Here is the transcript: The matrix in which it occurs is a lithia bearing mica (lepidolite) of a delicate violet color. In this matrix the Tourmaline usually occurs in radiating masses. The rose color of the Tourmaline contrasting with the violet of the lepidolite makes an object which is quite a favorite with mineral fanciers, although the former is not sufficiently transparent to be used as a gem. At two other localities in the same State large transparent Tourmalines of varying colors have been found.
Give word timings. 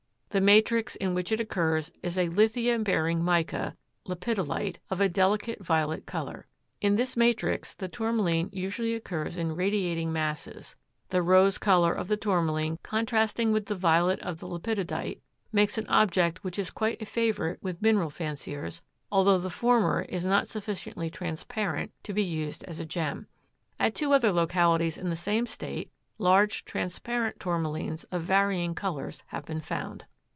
The 0.31 0.39
matrix 0.39 0.95
in 0.95 1.13
which 1.13 1.33
it 1.33 1.41
occurs 1.41 1.91
is 2.01 2.17
a 2.17 2.29
lithia 2.29 2.79
bearing 2.79 3.21
mica 3.21 3.75
(lepidolite) 4.07 4.77
of 4.89 5.01
a 5.01 5.09
delicate 5.09 5.59
violet 5.59 6.05
color. 6.05 6.47
In 6.79 6.95
this 6.95 7.17
matrix 7.17 7.75
the 7.75 7.89
Tourmaline 7.89 8.47
usually 8.53 8.93
occurs 8.95 9.37
in 9.37 9.55
radiating 9.57 10.13
masses. 10.13 10.77
The 11.09 11.21
rose 11.21 11.57
color 11.57 11.91
of 11.91 12.07
the 12.07 12.15
Tourmaline 12.15 12.79
contrasting 12.81 13.51
with 13.51 13.65
the 13.65 13.75
violet 13.75 14.21
of 14.21 14.37
the 14.37 14.47
lepidolite 14.47 15.19
makes 15.51 15.77
an 15.77 15.85
object 15.89 16.45
which 16.45 16.57
is 16.57 16.71
quite 16.71 17.01
a 17.01 17.05
favorite 17.05 17.59
with 17.61 17.81
mineral 17.81 18.09
fanciers, 18.09 18.81
although 19.11 19.37
the 19.37 19.49
former 19.49 20.03
is 20.03 20.23
not 20.23 20.47
sufficiently 20.47 21.09
transparent 21.09 21.91
to 22.03 22.13
be 22.13 22.23
used 22.23 22.63
as 22.63 22.79
a 22.79 22.85
gem. 22.85 23.27
At 23.77 23.95
two 23.95 24.13
other 24.13 24.31
localities 24.31 24.97
in 24.97 25.09
the 25.09 25.17
same 25.17 25.45
State 25.45 25.91
large 26.17 26.63
transparent 26.63 27.37
Tourmalines 27.37 28.05
of 28.13 28.21
varying 28.23 28.73
colors 28.75 29.25
have 29.27 29.43
been 29.45 29.59
found. 29.59 30.05